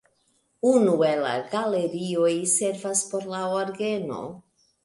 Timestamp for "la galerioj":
1.25-2.33